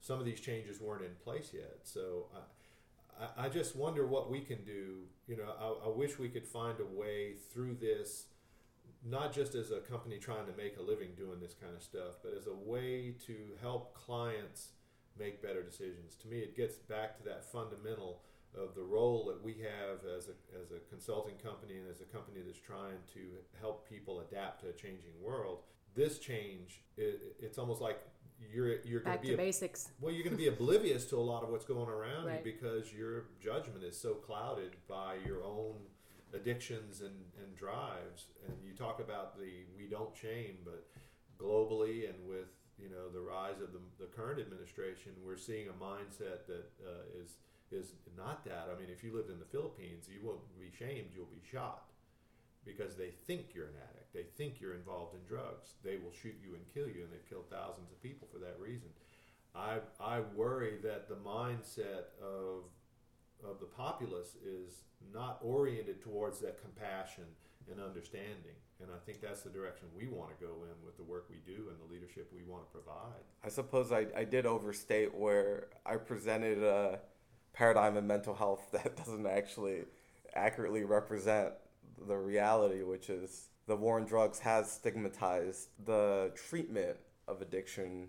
some 0.00 0.18
of 0.18 0.24
these 0.24 0.40
changes 0.40 0.80
weren't 0.80 1.02
in 1.02 1.14
place 1.22 1.50
yet, 1.52 1.78
so 1.82 2.26
I, 2.34 3.24
I, 3.24 3.46
I 3.46 3.48
just 3.48 3.76
wonder 3.76 4.06
what 4.06 4.30
we 4.30 4.40
can 4.40 4.62
do. 4.64 5.02
You 5.26 5.36
know, 5.36 5.52
I, 5.58 5.86
I 5.86 5.88
wish 5.88 6.18
we 6.18 6.28
could 6.28 6.46
find 6.46 6.78
a 6.80 6.98
way 6.98 7.34
through 7.52 7.76
this, 7.76 8.26
not 9.04 9.32
just 9.32 9.54
as 9.54 9.70
a 9.70 9.80
company 9.80 10.18
trying 10.18 10.46
to 10.46 10.56
make 10.56 10.78
a 10.78 10.82
living 10.82 11.10
doing 11.16 11.40
this 11.40 11.54
kind 11.54 11.74
of 11.74 11.82
stuff, 11.82 12.16
but 12.22 12.32
as 12.36 12.46
a 12.46 12.54
way 12.54 13.14
to 13.26 13.34
help 13.60 13.94
clients 13.94 14.68
make 15.18 15.42
better 15.42 15.62
decisions. 15.62 16.16
To 16.16 16.28
me, 16.28 16.38
it 16.38 16.56
gets 16.56 16.76
back 16.76 17.16
to 17.18 17.24
that 17.24 17.44
fundamental 17.44 18.22
of 18.56 18.74
the 18.74 18.82
role 18.82 19.24
that 19.26 19.42
we 19.42 19.54
have 19.54 19.98
as 20.16 20.28
a, 20.28 20.60
as 20.62 20.70
a 20.70 20.80
consulting 20.90 21.34
company 21.36 21.74
and 21.78 21.88
as 21.90 22.00
a 22.00 22.04
company 22.04 22.40
that's 22.44 22.58
trying 22.58 22.98
to 23.12 23.20
help 23.60 23.88
people 23.88 24.20
adapt 24.20 24.60
to 24.62 24.68
a 24.68 24.72
changing 24.72 25.12
world. 25.20 25.58
This 25.94 26.18
change, 26.18 26.82
it, 26.96 27.36
it's 27.40 27.58
almost 27.58 27.80
like 27.80 27.98
you're 28.52 28.80
you're 28.82 29.00
going 29.00 29.18
to 29.18 29.22
be 29.26 29.34
basics. 29.34 29.90
well, 30.00 30.12
you're 30.12 30.24
going 30.24 30.36
to 30.36 30.42
be 30.42 30.48
oblivious 30.48 31.04
to 31.06 31.16
a 31.16 31.22
lot 31.22 31.42
of 31.42 31.50
what's 31.50 31.64
going 31.64 31.88
around 31.88 32.26
Right. 32.26 32.42
you 32.44 32.52
because 32.52 32.92
your 32.92 33.24
judgment 33.40 33.84
is 33.84 33.98
so 33.98 34.14
clouded 34.14 34.76
by 34.88 35.16
your 35.24 35.42
own 35.44 35.76
addictions 36.34 37.00
and, 37.00 37.14
and 37.38 37.56
drives. 37.56 38.26
And 38.46 38.56
you 38.64 38.74
talk 38.74 39.00
about 39.00 39.38
the 39.38 39.64
we 39.76 39.86
don't 39.86 40.14
shame, 40.16 40.58
but 40.64 40.84
globally 41.38 42.08
and 42.08 42.18
with 42.28 42.48
you 42.78 42.88
know 42.90 43.08
the 43.12 43.20
rise 43.20 43.60
of 43.62 43.72
the, 43.72 43.80
the 43.98 44.06
current 44.06 44.40
administration, 44.40 45.12
we're 45.24 45.36
seeing 45.36 45.68
a 45.68 45.84
mindset 45.84 46.46
that 46.46 46.66
uh, 46.84 47.22
is 47.22 47.36
is 47.74 47.94
not 48.16 48.44
that. 48.44 48.70
I 48.72 48.78
mean, 48.78 48.88
if 48.90 49.02
you 49.02 49.12
lived 49.14 49.30
in 49.30 49.38
the 49.38 49.50
Philippines, 49.50 50.08
you 50.08 50.26
won't 50.26 50.40
be 50.58 50.70
shamed; 50.78 51.10
you'll 51.14 51.26
be 51.26 51.42
shot 51.50 51.90
because 52.64 52.96
they 52.96 53.10
think 53.26 53.54
you're 53.54 53.66
an 53.66 53.80
addict. 53.90 54.14
They 54.14 54.24
think 54.36 54.60
you're 54.60 54.74
involved 54.74 55.14
in 55.14 55.20
drugs. 55.28 55.74
They 55.84 55.96
will 55.96 56.12
shoot 56.12 56.36
you 56.42 56.54
and 56.54 56.62
kill 56.72 56.86
you, 56.86 57.04
and 57.04 57.12
they've 57.12 57.28
killed 57.28 57.50
thousands 57.50 57.90
of 57.90 58.02
people 58.02 58.28
for 58.32 58.38
that 58.38 58.56
reason. 58.58 58.88
I 59.54 59.78
I 60.00 60.20
worry 60.34 60.78
that 60.82 61.08
the 61.08 61.16
mindset 61.16 62.14
of 62.22 62.64
of 63.44 63.60
the 63.60 63.66
populace 63.66 64.36
is 64.44 64.84
not 65.12 65.38
oriented 65.42 66.00
towards 66.00 66.40
that 66.40 66.60
compassion 66.62 67.24
and 67.70 67.80
understanding, 67.80 68.56
and 68.80 68.90
I 68.90 68.98
think 69.04 69.20
that's 69.20 69.42
the 69.42 69.50
direction 69.50 69.88
we 69.96 70.06
want 70.06 70.30
to 70.30 70.44
go 70.44 70.52
in 70.64 70.84
with 70.84 70.96
the 70.96 71.02
work 71.02 71.26
we 71.30 71.36
do 71.46 71.68
and 71.70 71.78
the 71.78 71.92
leadership 71.92 72.30
we 72.34 72.42
want 72.42 72.64
to 72.66 72.70
provide. 72.70 73.22
I 73.44 73.48
suppose 73.48 73.92
I, 73.92 74.06
I 74.16 74.24
did 74.24 74.46
overstate 74.46 75.14
where 75.14 75.68
I 75.86 75.96
presented 75.96 76.62
a 76.62 77.00
paradigm 77.54 77.96
of 77.96 78.04
mental 78.04 78.34
health 78.34 78.68
that 78.72 78.96
doesn't 78.96 79.26
actually 79.26 79.84
accurately 80.34 80.84
represent 80.84 81.54
the 82.06 82.16
reality, 82.16 82.82
which 82.82 83.08
is 83.08 83.48
the 83.66 83.76
war 83.76 83.98
on 83.98 84.04
drugs 84.04 84.40
has 84.40 84.70
stigmatized 84.70 85.68
the 85.86 86.32
treatment 86.48 86.96
of 87.26 87.40
addiction 87.40 88.08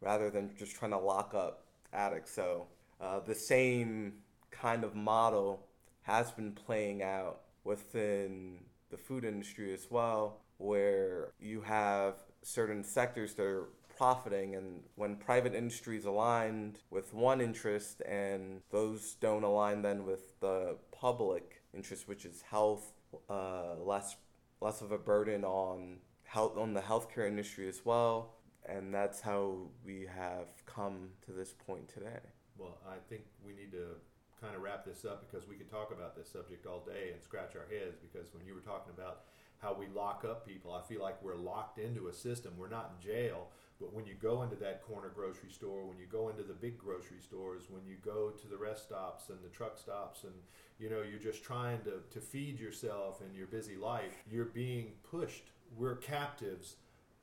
rather 0.00 0.30
than 0.30 0.50
just 0.58 0.74
trying 0.74 0.90
to 0.90 0.98
lock 0.98 1.34
up 1.34 1.64
addicts. 1.92 2.32
So 2.32 2.66
uh, 3.00 3.20
the 3.20 3.34
same 3.34 4.14
kind 4.50 4.82
of 4.82 4.94
model 4.94 5.66
has 6.02 6.30
been 6.30 6.52
playing 6.52 7.02
out 7.02 7.42
within 7.64 8.58
the 8.90 8.96
food 8.96 9.24
industry 9.24 9.72
as 9.72 9.86
well, 9.90 10.38
where 10.56 11.32
you 11.38 11.60
have 11.60 12.14
certain 12.42 12.82
sectors 12.82 13.34
that 13.34 13.44
are 13.44 13.68
profiting 14.00 14.54
and 14.54 14.80
when 14.94 15.14
private 15.14 15.54
industry 15.54 15.94
is 15.94 16.06
aligned 16.06 16.78
with 16.88 17.12
one 17.12 17.38
interest 17.38 18.00
and 18.08 18.62
those 18.70 19.14
don't 19.20 19.42
align 19.42 19.82
then 19.82 20.06
with 20.06 20.40
the 20.40 20.74
public 20.90 21.60
interest 21.74 22.08
which 22.08 22.24
is 22.24 22.40
health 22.50 22.94
uh, 23.28 23.74
less 23.76 24.16
less 24.62 24.80
of 24.80 24.90
a 24.90 24.96
burden 24.96 25.44
on 25.44 25.98
health 26.24 26.56
on 26.56 26.72
the 26.72 26.80
healthcare 26.80 27.28
industry 27.28 27.68
as 27.68 27.84
well 27.84 28.36
and 28.64 28.94
that's 28.94 29.20
how 29.20 29.68
we 29.84 30.08
have 30.16 30.48
come 30.64 31.10
to 31.26 31.32
this 31.32 31.52
point 31.52 31.86
today 31.86 32.24
Well, 32.56 32.78
I 32.88 32.96
think 33.10 33.24
we 33.44 33.52
need 33.52 33.70
to 33.72 33.84
kind 34.40 34.56
of 34.56 34.62
wrap 34.62 34.86
this 34.86 35.04
up 35.04 35.30
because 35.30 35.46
we 35.46 35.56
could 35.56 35.70
talk 35.70 35.92
about 35.92 36.16
this 36.16 36.32
subject 36.32 36.64
all 36.64 36.82
day 36.86 37.10
and 37.12 37.22
scratch 37.22 37.52
our 37.54 37.66
heads 37.70 37.98
because 38.00 38.32
when 38.32 38.46
you 38.46 38.54
were 38.54 38.62
talking 38.62 38.94
about 38.96 39.24
how 39.58 39.76
we 39.78 39.86
lock 39.94 40.24
up 40.24 40.46
people, 40.46 40.72
I 40.72 40.80
feel 40.88 41.02
like 41.02 41.22
we're 41.22 41.36
locked 41.36 41.78
into 41.78 42.08
a 42.08 42.12
system. 42.12 42.54
We're 42.56 42.70
not 42.70 42.92
in 42.96 43.06
jail, 43.06 43.48
but 43.80 43.94
when 43.94 44.06
you 44.06 44.14
go 44.20 44.42
into 44.42 44.56
that 44.56 44.82
corner 44.82 45.10
grocery 45.14 45.50
store, 45.50 45.86
when 45.86 45.98
you 45.98 46.06
go 46.06 46.28
into 46.28 46.42
the 46.42 46.52
big 46.52 46.78
grocery 46.78 47.20
stores, 47.20 47.64
when 47.70 47.82
you 47.86 47.96
go 48.04 48.30
to 48.30 48.46
the 48.46 48.56
rest 48.56 48.84
stops 48.84 49.30
and 49.30 49.38
the 49.42 49.48
truck 49.48 49.78
stops 49.78 50.24
and 50.24 50.34
you 50.80 50.88
know, 50.88 51.02
you're 51.02 51.20
just 51.20 51.44
trying 51.44 51.78
to, 51.82 51.92
to 52.10 52.20
feed 52.20 52.58
yourself 52.58 53.20
in 53.20 53.36
your 53.36 53.46
busy 53.46 53.76
life, 53.76 54.24
you're 54.30 54.46
being 54.46 54.92
pushed. 55.10 55.50
We're 55.76 55.96
captives 55.96 56.76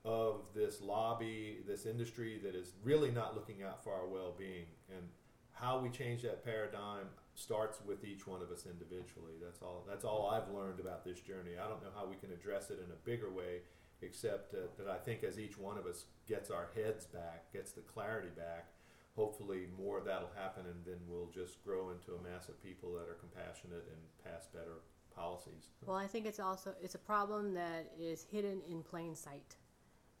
of 0.04 0.42
this 0.54 0.80
lobby, 0.80 1.58
this 1.66 1.84
industry 1.84 2.40
that 2.44 2.54
is 2.54 2.72
really 2.84 3.10
not 3.10 3.34
looking 3.34 3.64
out 3.64 3.82
for 3.82 3.92
our 3.92 4.06
well-being. 4.06 4.66
And 4.96 5.04
how 5.52 5.80
we 5.80 5.90
change 5.90 6.22
that 6.22 6.44
paradigm 6.44 7.06
starts 7.34 7.78
with 7.84 8.04
each 8.04 8.26
one 8.26 8.40
of 8.42 8.50
us 8.50 8.64
individually. 8.64 9.34
That's 9.42 9.60
all. 9.60 9.84
That's 9.88 10.04
all 10.04 10.30
I've 10.30 10.54
learned 10.54 10.78
about 10.78 11.04
this 11.04 11.20
journey. 11.20 11.52
I 11.62 11.68
don't 11.68 11.82
know 11.82 11.90
how 11.96 12.06
we 12.06 12.14
can 12.16 12.30
address 12.32 12.70
it 12.70 12.78
in 12.84 12.90
a 12.92 12.96
bigger 13.04 13.30
way, 13.30 13.62
except 14.02 14.54
uh, 14.54 14.68
that 14.78 14.88
I 14.88 14.96
think 14.96 15.24
as 15.24 15.38
each 15.38 15.58
one 15.58 15.78
of 15.78 15.86
us 15.86 16.04
gets 16.26 16.50
our 16.50 16.68
heads 16.74 17.06
back, 17.06 17.52
gets 17.52 17.72
the 17.72 17.80
clarity 17.80 18.28
back, 18.36 18.68
hopefully 19.16 19.66
more 19.76 19.98
of 19.98 20.04
that'll 20.04 20.30
happen, 20.36 20.64
and 20.66 20.84
then 20.84 20.98
we'll 21.08 21.30
just 21.34 21.62
grow 21.64 21.90
into 21.90 22.12
a 22.12 22.22
mass 22.22 22.48
of 22.48 22.62
people 22.62 22.92
that 22.94 23.08
are 23.08 23.18
compassionate 23.18 23.84
and 23.90 23.98
pass 24.24 24.46
better 24.46 24.82
policies. 25.14 25.70
Well, 25.84 25.96
I 25.96 26.06
think 26.06 26.26
it's 26.26 26.40
also 26.40 26.74
it's 26.80 26.94
a 26.94 26.98
problem 27.00 27.54
that 27.54 27.92
is 27.98 28.26
hidden 28.30 28.60
in 28.70 28.82
plain 28.82 29.14
sight. 29.14 29.56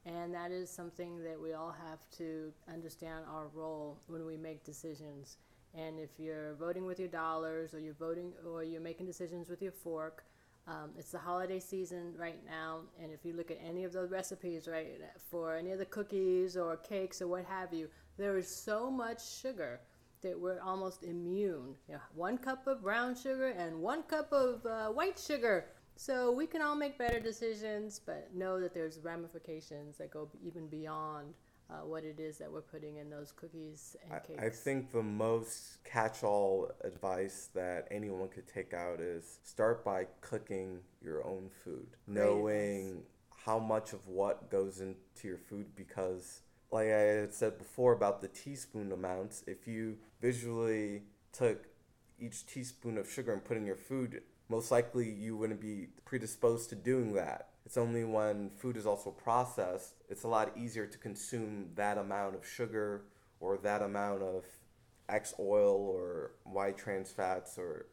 And 0.04 0.32
that 0.32 0.52
is 0.52 0.70
something 0.70 1.22
that 1.24 1.40
we 1.40 1.52
all 1.52 1.74
have 1.86 2.08
to 2.18 2.52
understand 2.72 3.24
our 3.30 3.48
role 3.52 4.00
when 4.06 4.24
we 4.24 4.36
make 4.36 4.64
decisions. 4.64 5.36
And 5.74 5.98
if 5.98 6.10
you're 6.18 6.54
voting 6.54 6.86
with 6.86 6.98
your 6.98 7.08
dollars 7.08 7.74
or 7.74 7.80
you're 7.80 7.94
voting 7.94 8.32
or 8.46 8.64
you're 8.64 8.80
making 8.80 9.06
decisions 9.06 9.50
with 9.50 9.60
your 9.60 9.72
fork, 9.72 10.24
um, 10.68 10.90
it's 10.98 11.12
the 11.12 11.18
holiday 11.18 11.58
season 11.58 12.12
right 12.18 12.44
now, 12.46 12.80
and 13.02 13.10
if 13.10 13.24
you 13.24 13.32
look 13.32 13.50
at 13.50 13.58
any 13.66 13.84
of 13.84 13.92
the 13.92 14.04
recipes, 14.04 14.68
right, 14.68 15.00
for 15.30 15.56
any 15.56 15.72
of 15.72 15.78
the 15.78 15.86
cookies 15.86 16.56
or 16.58 16.76
cakes 16.76 17.22
or 17.22 17.26
what 17.26 17.44
have 17.46 17.72
you, 17.72 17.88
there 18.18 18.36
is 18.36 18.48
so 18.48 18.90
much 18.90 19.26
sugar 19.26 19.80
that 20.20 20.38
we're 20.38 20.60
almost 20.60 21.04
immune. 21.04 21.74
You 21.88 21.94
know, 21.94 22.00
one 22.14 22.36
cup 22.36 22.66
of 22.66 22.82
brown 22.82 23.14
sugar 23.14 23.48
and 23.48 23.80
one 23.80 24.02
cup 24.02 24.30
of 24.32 24.66
uh, 24.66 24.88
white 24.88 25.18
sugar. 25.18 25.66
So 25.96 26.30
we 26.32 26.46
can 26.46 26.60
all 26.60 26.76
make 26.76 26.98
better 26.98 27.18
decisions, 27.18 28.00
but 28.04 28.30
know 28.34 28.60
that 28.60 28.74
there's 28.74 29.00
ramifications 29.00 29.96
that 29.98 30.10
go 30.10 30.28
even 30.44 30.68
beyond 30.68 31.34
uh, 31.70 31.84
what 31.84 32.04
it 32.04 32.18
is 32.18 32.38
that 32.38 32.50
we're 32.50 32.62
putting 32.62 32.96
in 32.96 33.10
those 33.10 33.32
cookies 33.32 33.96
and 34.04 34.12
I, 34.14 34.18
cakes. 34.20 34.42
I 34.42 34.48
think 34.48 34.90
the 34.90 35.02
most 35.02 35.82
catch 35.84 36.22
all 36.22 36.70
advice 36.82 37.50
that 37.54 37.86
anyone 37.90 38.28
could 38.28 38.46
take 38.46 38.72
out 38.72 39.00
is 39.00 39.38
start 39.44 39.84
by 39.84 40.06
cooking 40.20 40.80
your 41.02 41.24
own 41.26 41.50
food, 41.64 41.88
Great 42.06 42.16
knowing 42.24 42.86
advice. 42.88 43.02
how 43.44 43.58
much 43.58 43.92
of 43.92 44.06
what 44.06 44.50
goes 44.50 44.80
into 44.80 44.96
your 45.28 45.38
food 45.38 45.66
because, 45.76 46.40
like 46.70 46.86
I 46.88 47.00
had 47.20 47.34
said 47.34 47.58
before 47.58 47.92
about 47.92 48.20
the 48.22 48.28
teaspoon 48.28 48.90
amounts, 48.92 49.44
if 49.46 49.66
you 49.66 49.98
visually 50.20 51.02
took 51.32 51.66
each 52.20 52.46
teaspoon 52.46 52.98
of 52.98 53.10
sugar 53.10 53.32
and 53.32 53.44
put 53.44 53.56
in 53.56 53.66
your 53.66 53.76
food, 53.76 54.22
most 54.48 54.70
likely 54.70 55.10
you 55.10 55.36
wouldn't 55.36 55.60
be 55.60 55.88
predisposed 56.04 56.70
to 56.70 56.76
doing 56.76 57.12
that. 57.14 57.48
It's 57.66 57.76
only 57.76 58.04
when 58.04 58.50
food 58.50 58.76
is 58.76 58.86
also 58.86 59.10
processed, 59.10 59.94
it's 60.08 60.22
a 60.22 60.28
lot 60.28 60.56
easier 60.56 60.86
to 60.86 60.98
consume 60.98 61.70
that 61.74 61.98
amount 61.98 62.34
of 62.34 62.46
sugar 62.46 63.04
or 63.40 63.58
that 63.58 63.82
amount 63.82 64.22
of 64.22 64.44
X 65.08 65.34
oil 65.38 65.74
or 65.74 66.32
Y 66.46 66.72
trans 66.72 67.10
fats 67.10 67.58
or 67.58 67.86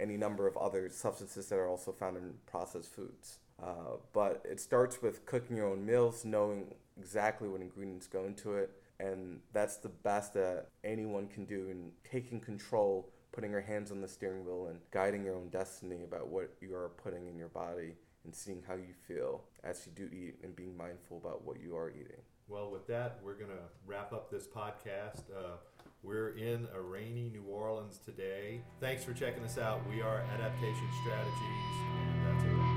any 0.00 0.16
number 0.16 0.46
of 0.46 0.56
other 0.56 0.88
substances 0.88 1.48
that 1.48 1.56
are 1.56 1.68
also 1.68 1.92
found 1.92 2.16
in 2.16 2.34
processed 2.46 2.94
foods. 2.94 3.38
Uh, 3.62 3.96
but 4.12 4.42
it 4.44 4.60
starts 4.60 5.02
with 5.02 5.26
cooking 5.26 5.56
your 5.56 5.66
own 5.66 5.84
meals, 5.84 6.24
knowing 6.24 6.74
exactly 6.98 7.48
what 7.48 7.60
ingredients 7.60 8.06
go 8.06 8.24
into 8.24 8.54
it, 8.54 8.70
and 9.00 9.40
that's 9.52 9.76
the 9.76 9.88
best 9.88 10.34
that 10.34 10.68
anyone 10.84 11.26
can 11.26 11.44
do 11.44 11.68
in 11.68 11.90
taking 12.08 12.40
control, 12.40 13.08
putting 13.32 13.50
your 13.50 13.60
hands 13.60 13.90
on 13.90 14.00
the 14.00 14.08
steering 14.08 14.44
wheel, 14.44 14.66
and 14.68 14.80
guiding 14.90 15.24
your 15.24 15.36
own 15.36 15.48
destiny 15.48 16.04
about 16.04 16.28
what 16.28 16.50
you 16.60 16.74
are 16.74 16.90
putting 17.02 17.26
in 17.26 17.36
your 17.36 17.48
body 17.48 17.94
and 18.24 18.34
seeing 18.34 18.62
how 18.66 18.74
you 18.74 18.94
feel 19.06 19.44
as 19.64 19.86
you 19.86 19.92
do 19.92 20.14
eat 20.14 20.34
and 20.42 20.54
being 20.54 20.76
mindful 20.76 21.18
about 21.18 21.44
what 21.44 21.60
you 21.60 21.76
are 21.76 21.90
eating. 21.90 22.20
Well, 22.48 22.70
with 22.70 22.86
that, 22.86 23.20
we're 23.22 23.34
going 23.34 23.50
to 23.50 23.62
wrap 23.86 24.12
up 24.12 24.30
this 24.30 24.46
podcast. 24.46 25.22
Uh, 25.30 25.56
we're 26.02 26.30
in 26.30 26.66
a 26.74 26.80
rainy 26.80 27.30
New 27.30 27.42
Orleans 27.42 27.98
today. 28.04 28.62
Thanks 28.80 29.04
for 29.04 29.12
checking 29.12 29.44
us 29.44 29.58
out. 29.58 29.80
We 29.88 30.00
are 30.00 30.24
Adaptation 30.34 30.88
Strategies. 31.02 32.67